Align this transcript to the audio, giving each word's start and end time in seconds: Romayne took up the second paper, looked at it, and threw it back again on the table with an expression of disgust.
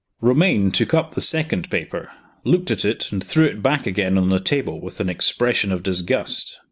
Romayne 0.19 0.71
took 0.71 0.95
up 0.95 1.13
the 1.13 1.21
second 1.21 1.69
paper, 1.69 2.11
looked 2.43 2.71
at 2.71 2.83
it, 2.83 3.11
and 3.11 3.23
threw 3.23 3.45
it 3.45 3.61
back 3.61 3.85
again 3.85 4.17
on 4.17 4.29
the 4.29 4.39
table 4.39 4.81
with 4.81 4.99
an 4.99 5.11
expression 5.11 5.71
of 5.71 5.83
disgust. 5.83 6.57